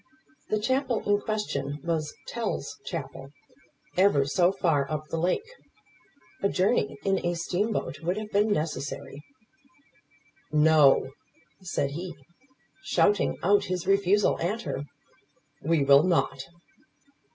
The 0.49 0.57
chapel 0.59 1.03
in 1.07 1.21
question 1.21 1.79
was 1.83 2.11
Tell's 2.25 2.79
chapel 2.87 3.29
ever 3.95 4.25
so 4.25 4.51
far 4.51 4.89
up 4.89 5.03
the 5.09 5.19
lake. 5.19 5.47
A 6.41 6.49
journey 6.49 6.97
in 7.05 7.23
a 7.23 7.35
steam 7.35 7.71
boat 7.71 7.99
would 8.01 8.17
have 8.17 8.31
been 8.31 8.51
necessary. 8.51 9.21
"No!" 10.51 11.11
said 11.61 11.91
he, 11.91 12.15
shouting 12.83 13.37
out 13.43 13.65
his 13.65 13.85
refusal 13.85 14.41
at 14.41 14.63
her. 14.63 14.85
"We 15.61 15.83
will 15.83 16.01
not." 16.01 16.45